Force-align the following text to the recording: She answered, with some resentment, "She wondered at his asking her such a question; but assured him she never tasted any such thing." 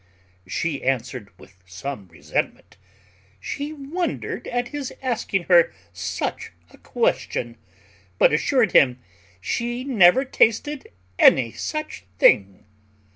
She 0.47 0.81
answered, 0.83 1.29
with 1.37 1.57
some 1.67 2.07
resentment, 2.07 2.75
"She 3.39 3.71
wondered 3.71 4.47
at 4.47 4.69
his 4.69 4.91
asking 5.03 5.43
her 5.43 5.71
such 5.93 6.53
a 6.71 6.79
question; 6.79 7.55
but 8.17 8.33
assured 8.33 8.71
him 8.71 8.99
she 9.39 9.83
never 9.83 10.25
tasted 10.25 10.87
any 11.19 11.51
such 11.51 12.05
thing." 12.17 12.65